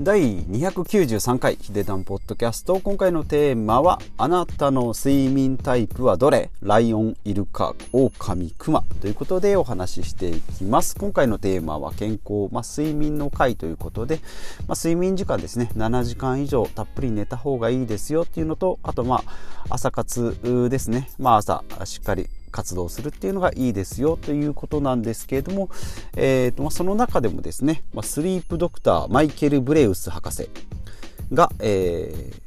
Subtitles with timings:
[0.00, 2.80] 第293回ヒデダンポッドキャスト。
[2.80, 6.50] 今回のテーマはあなたの睡眠タイプはどれ？
[6.62, 8.82] ライオン、イルカ、オオカミ、クマ。
[9.00, 10.96] ということでお話ししていきます。
[10.96, 14.16] 今回のテーマは健康、まあ、睡眠の回ということで、
[14.66, 15.70] まあ、睡眠時間ですね。
[15.76, 19.24] 7時間以上たっぷり寝た方がいいですよっていうのとあとまあ
[19.70, 21.08] 朝活ですね。
[21.20, 25.70] まあ朝しっかり活動するっていうのがいいですよということなんですけれども、
[26.16, 30.48] えーとま、その中でもですね、ま、スリープドクターマイケル・ブレウス博士
[31.32, 32.42] が、えー、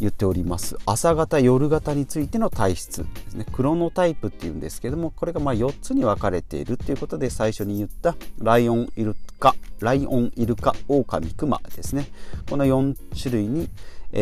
[0.00, 0.76] 言っております。
[0.84, 3.46] 朝型夜型についての体質ですね。
[3.52, 12.08] クロノタイプっていうんですけどもこれがま4つに分かれているということで最初に言ったライオンイルカライオンイルカオオカミクマですね。
[12.50, 13.68] この4種類に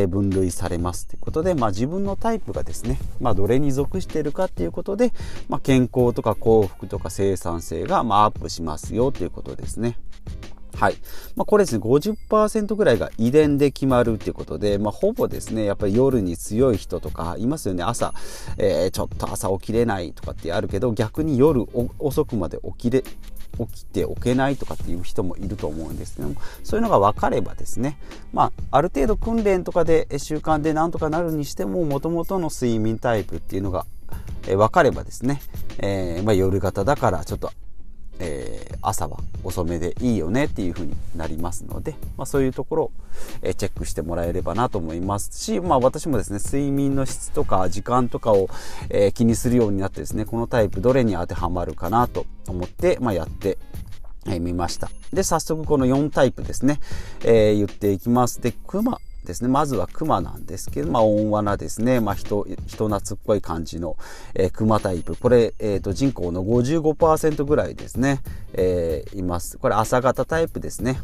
[0.08, 5.12] 分類されますということで、まあ、自分のタイプがですね、まあ、どれに属しているかということで、
[5.48, 9.97] まあ、健康とか幸福とか生産性がまアップしますよということですね。
[10.80, 10.97] はい。
[11.36, 17.82] まあ、これですね、50%ぐらいが遺伝で決まるっていうことで、まあ、ほぼですね、やっぱり夜に強い人とかいますよね。
[17.82, 18.14] 朝、
[18.56, 21.66] えー、ちょっと朝起きれないとかってあるけど、逆に夜
[21.98, 23.04] 遅くまで起きれ、
[23.59, 27.98] 起きておけないとかっていう人もいると思うんですけどもそういうのが分かればですね、
[28.33, 33.87] まあ、ある程度訓練とかで習慣でなんとかなるにしてももともとの睡眠タイプっていうのが
[34.43, 35.41] 分かればですね、
[35.78, 37.51] えー、まあ、夜型だからちょっと
[38.20, 42.92] えー、朝は遅めでいいよねっていう風になりますので、まあ、そういうところを、
[43.42, 48.48] えチェックしてもらえればなと思いますし、まあ、私もですね睡眠の質とか時間とかを、
[48.88, 53.58] えー、気にするようになってですねこのタイプどれに当てはまるかなと思って、まあ、やって
[54.26, 54.91] みました。
[55.12, 56.80] で、早速この4タイプですね、
[57.24, 58.41] えー、言っていきます。
[58.41, 59.48] で、クマですね。
[59.48, 63.96] まずは熊なんですけど、まあ、温和なですね、まあ、人、人懐っこい感じの、
[64.34, 65.16] えー、クマタイプ。
[65.16, 68.22] これ、えっ、ー、と、人口の55%ぐらいですね、
[68.54, 69.58] えー、います。
[69.58, 71.00] これ、朝型タイプですね。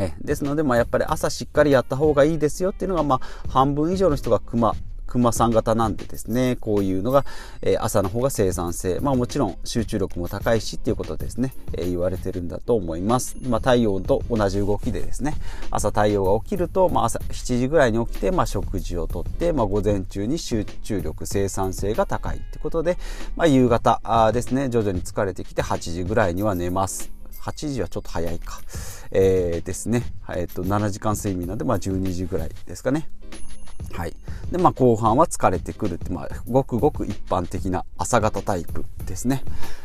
[0.00, 4.74] えですので、まあ、やっぱり朝しっかりやった方がいいですよっていうのが、まあ、半分以上の人が熊
[5.08, 7.24] 熊さん型なんでですね、こういうのが、
[7.62, 13.36] え、朝の方が生産性、まあもちろん集中力も高いしっていうことですね、え、言われてるんだと思います。
[13.42, 15.34] まあ太陽と同じ動きでですね、
[15.70, 22.98] 朝太陽が起きると、まあ朝7時ぐらいに起きて、まあ食事をとって、まあ午前中に集中力、生産性が高いってことで、
[23.34, 27.18] まあ夕方ですね、徐々に疲れてきて8時ぐらいには寝ます。
[27.40, 28.60] 8時はちょっと早いか。
[29.10, 30.02] えー、ですね。
[30.36, 33.08] えっ、と、7時間睡眠なんで、まあ12時ぐらいですかね。
[33.92, 34.14] はい。
[34.50, 39.42] で、まあ、後半は疲れてくるって、まあ、ごくごく一般的な朝型タイプですね。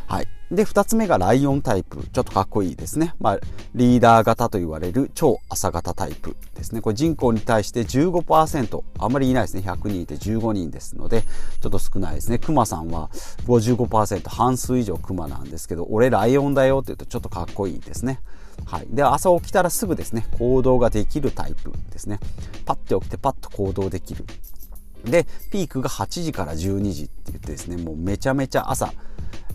[0.08, 0.28] はい。
[0.52, 1.98] で、二つ目がライオンタイプ。
[2.14, 3.16] ちょっとかっこいいですね。
[3.20, 3.40] まあ、
[3.74, 6.82] リーダー型と言われる超朝型タイプですね。
[6.82, 9.64] これ人口に対して15%、あんまりいないですね。
[9.66, 11.24] 100人いて15人ですので、
[11.62, 12.38] ちょっと少ないですね。
[12.38, 13.10] クマさんは
[13.48, 18.20] 55%、半数以上クマなんですけど、俺ライオンだよって言うとちょっとかっこいいですね。
[18.66, 22.20] はい、で朝起きたらすぐですね行動ができるタイプですね
[22.66, 24.26] パッて起きてパッと行動できる
[25.06, 28.94] でピークが8時から12時って言ってですねもうめちゃめちゃ朝、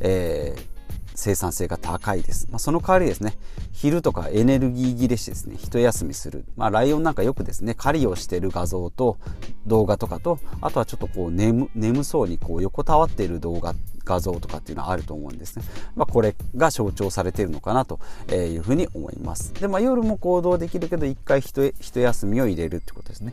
[0.00, 0.78] えー、
[1.18, 2.46] 生産性が高いです。
[2.50, 3.36] まあ、その代わりですね、
[3.72, 6.44] 昼とかエネルギー切れしてですね、一休みする。
[6.56, 9.18] まあ、ライオンなんかよくですね、狩りをしている画像と
[9.66, 13.74] 動画とかと、あとはちょっとこう眠、眠そうにこう横たわっている動画、
[14.08, 15.64] 画像とかっていうのはあると思うんですね。
[15.94, 18.00] まあ、これが象徴されているのかなと
[18.32, 19.52] いうふうに思います。
[19.54, 23.32] で、まあ、夜も行動できるけど、一回一休みを入れるってことですね。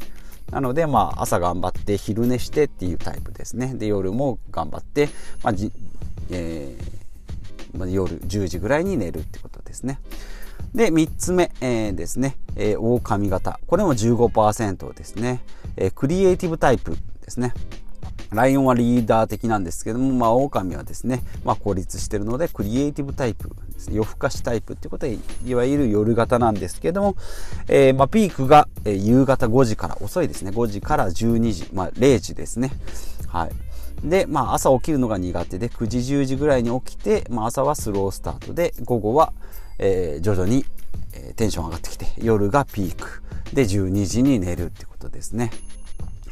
[0.52, 3.74] なので、まあ、朝頑張って昼寝してっていうタイプですね。
[3.74, 5.10] で、夜も頑張って、
[5.44, 5.72] まあ、じ
[6.32, 7.06] えー
[7.78, 10.00] まあ、夜10時ぐらいに寝るってことですね。
[10.74, 13.60] で、3つ目、えー、ですね、えー、狼型。
[13.68, 15.42] これも15%ですね。
[15.78, 16.98] えー、クリエイティブタイプで
[17.30, 17.54] すね。
[18.36, 23.96] ライオンはリーダー的なんですけども、まあ、狼はですね、まあ、孤立してるので、クリエイティブタイプですね。
[23.96, 27.16] 夜更かしタイプっていうことで、いわゆる夜型なんですけども、
[27.68, 30.52] えー、まあ、ピークが、え、夕方5時から遅いですね。
[30.52, 32.72] 5時から12時、まあ、0時ですね。
[33.28, 33.52] はい。
[34.04, 39.34] で、まあ、朝起きるのが苦手で9時10時ぐらいに起きて、まあ、朝はスロースタートで午後は、
[39.80, 40.66] えー、徐々に、
[41.14, 43.22] えー、テンション上がってきて夜がピーク
[43.54, 45.52] で12時に寝るってことですね。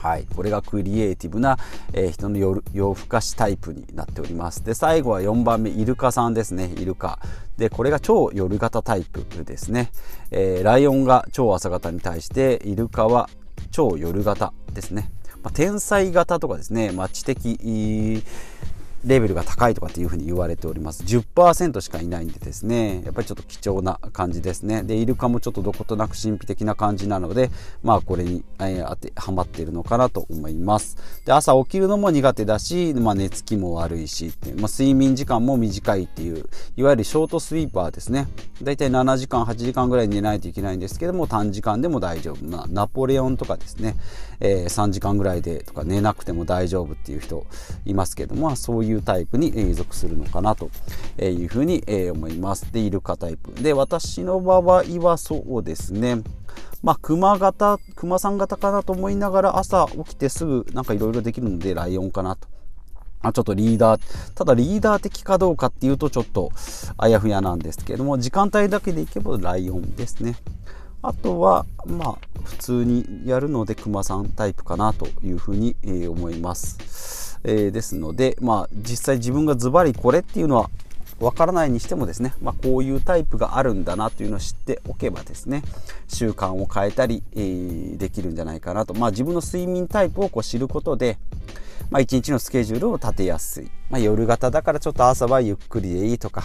[0.04, 1.58] はい、これがクリエイティブな、
[1.94, 4.62] えー、人の夜夜更かしタイプになっております。
[4.66, 7.20] で、最後は4番目、イルカさんですね、イルカ。
[7.58, 9.94] で、これが超夜型タイプですね。
[10.30, 13.30] えー、ライオンが超朝型に対して、イルカは
[13.72, 15.10] 超夜型ですね。
[15.42, 18.22] まあ、天才型とかですね、まあ、知的
[19.06, 21.04] レベルが高いとかっていうふうに言われております。
[21.04, 23.02] 10%しかいないんでですね。
[23.04, 24.84] やっぱりちょっと貴重な感じですね。
[24.84, 27.52] でイルカもちょっとどことなく神秘的な感じなので
[27.84, 30.98] まあこれに、え当てはまっているのかなと思います。
[31.26, 36.46] で朝起きるのも苦手だし、まあ、寝つきも悪いしってまあ、睡眠時間も短いっていう
[36.78, 38.28] いわゆるショートスイーパーですね。
[38.62, 43.96] だいたい7時間8時間ぐらい寝ないといけないんですけども短時間でも大丈夫、まあ、ナポレオンとかですね、
[44.40, 47.46] えー、3時間ぐらいでとか寝なくても大丈夫っていう人
[47.86, 50.70] いますけどもまあそういううタイプに属するのかなと
[51.20, 56.24] いうふうに思いますでイルカタイプで私の場合はそうですね
[56.84, 62.50] まあ、熊型、熊さん型かなと思いながら朝起きてすぐなんかいろいろできるのでライオンかなと。
[63.22, 64.02] あちょっとリーダー、
[64.36, 66.52] ただリーダー的かどうかっていうとちょっと
[66.98, 70.36] あやふやなんですけれども、時間帯だけでいけばライオンですね。
[71.02, 75.78] あとは、まあ、普通にやるので熊さんタイプかなというふうに、
[76.10, 77.23] 思います。
[77.44, 80.70] えー、ですので、まあ、実際自分がズバリこれっていうのは
[81.20, 85.64] わからないにしてもですね、まあ、こういうタイプがあるんだなというのを知っておけばですね
[86.08, 91.18] 習慣を変えたり、えー、できるんじゃないかなと、まあ、自分の睡眠タイプをこう知ることで、
[91.90, 96.44] まあ、一日のスケジュールを立てやすい、まあ、夜型だからちょっと朝はゆっくりでいいとか、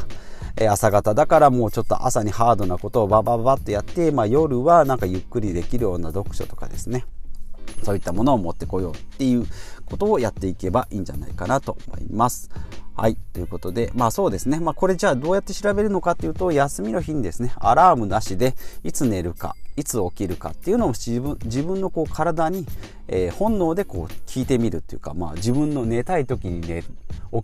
[0.57, 7.05] えー、朝型だからもうちょっと朝にハードなことをババババッとやって、まあ、夜はなんかゆっくりできるような読書とかですね。
[7.83, 9.47] そういったものを持ってこようっていう
[9.89, 12.51] ことをやっていけばいいんじゃないかなと思います。
[12.95, 13.17] はい。
[13.33, 14.61] ということで、まあそうですね。
[14.61, 18.55] まあこれじゃあどうやって調べるのかっていうと、休みの日にですね、アラームなしで、
[18.85, 22.67] いつ寝るか、いつ起きるかっていうのを自分自分のこう体に、
[23.07, 26.85] えー、本能でこう聞いてみるっていうか、まあ自分の寝たい時に寝る、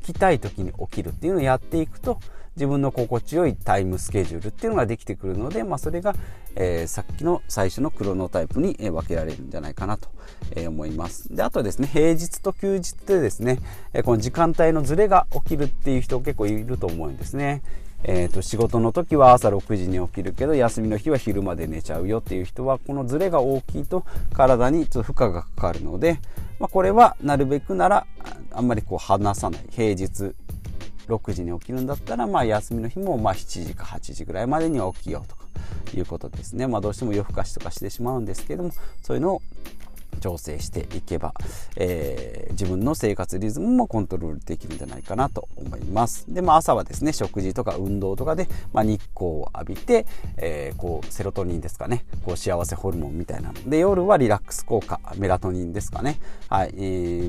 [0.00, 2.18] 起きたい時に起きるっていうのをやっていくと、
[2.56, 6.14] 自分の心地よいタイムスケジュールっていうのができてくるので、まあ、それが、
[6.54, 10.08] えー、さっきの最初のクロノタイプに分けられるんじゃないかなと
[10.68, 11.34] 思います。
[11.34, 13.58] で、あとですね、平日と休日でですね、
[14.04, 17.62] この時間帯のズレが起きるっていう人結構いると思うんですね。
[18.06, 26.20] えーと、仕事の時は朝6時に起きるけど休みの日は昼まで寝ちゃうよっていう人はこのズレが大きいと体にちょっと負荷がかかるので、
[26.58, 28.06] まあ、これはなるべくなら
[28.52, 30.34] あんまりこう離さない平日
[31.08, 35.44] 6時に起きるんだったら、まあ、休みの日もまあ7時か8時ぐらいまでには起きようとか
[35.94, 36.66] いうことですね。
[36.66, 38.70] まあ、どうしても夜更かしとかしてしまうんですけども
[39.02, 39.42] そういうのを
[40.20, 41.34] 調整していけば、
[41.76, 46.26] えー、自分の生活リズムもコントロールできるんじゃないかなと思います。
[46.28, 50.06] で、まあ、朝はですね、食事とか運動とかで、まあ、日光を浴びて、
[50.36, 56.18] えー、こう、セロトニンですかね、こう、幸せホルモンみたいなので、夜はリラックス効果、メラトニンですかね、
[56.48, 56.80] はい、え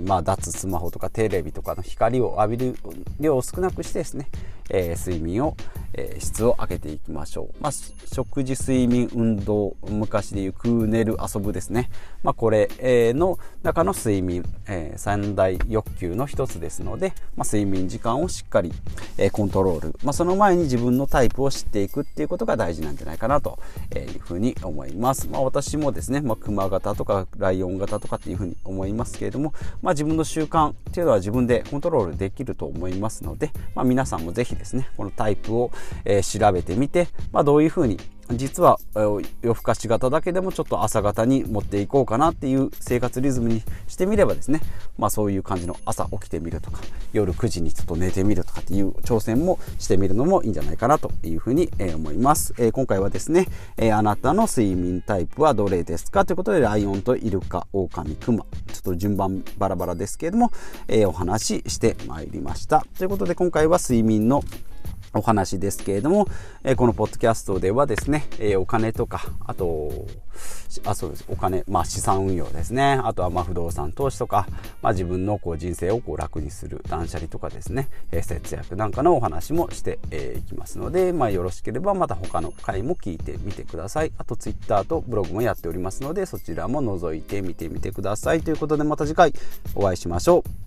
[0.03, 2.75] ー、まあ、脱スマホとかテレビとかの光を浴びる
[3.19, 4.29] 量を少なくしてですね、
[4.69, 5.55] え、睡眠を、
[5.93, 7.61] え、質を上げていきましょう。
[7.61, 11.89] まあ、食事、睡眠、運動、昔でいう食う、寝る、遊ぶですね。
[12.23, 18.71] まあ、これ、の中の睡眠、え、三大欲求の一つですので、まあ、睡眠時間をしっかり、
[19.17, 19.95] え、コントロール。
[20.03, 23.59] まあ、その前に自分のタイプを知っていくっていうことが大事なんじゃないかなと
[23.95, 25.27] いうふうに思います。
[25.29, 35.71] まあ、私もですね、まあ、熊型とかライオン型とかっていうふうに思いますけれども、まあ、自分の習慣っていうのは自分でコントロールできると思いますので、まあ、皆さんもぜひですね、このタイプを、
[36.03, 37.99] え、調べてみて、まあ、どういうふうに
[38.31, 44.61] 実は夜更かし型だけでもちょっと朝型に持っていこうかなっていう生活リズムにしてみればですね、
[44.97, 46.81] まあそういう感じの朝起きてみるとか、
[47.13, 52.53] 夜9時にちょっと寝てみるとかっていう挑戦もしてみるのもいいんじゃないかなというふうに思います。
[52.71, 53.47] 今回はですね、
[53.93, 58.45] あなたの睡眠タイプはどれですかということで、ライオンとイルカ、オオカミ、クマ、ちょ
[58.79, 60.51] っと順番バラバラですけれども、
[61.07, 62.85] お話ししてまいりました。
[62.97, 64.43] ということで今回は睡眠の
[65.15, 66.27] お話ですけれども、
[66.63, 69.91] えこのポッドキャストではですね、えお金とか、あと、
[70.85, 72.99] あ、そうです、お金、まあ資産運用ですね。
[73.03, 74.45] あとはまあ不動産投資とか、
[74.81, 84.11] まあ自分のこう人生をこう楽にする断捨離とかですね、え節約なんかのお話もしてい、えきますので、まあよろしければまた他の回も聞いてみてください。
[84.17, 88.41] あと Twitter とブログもやっておりますので、そちらも覗いてみてみてください。
[88.41, 89.33] ということでまた次回
[89.75, 90.64] お会いしましょう。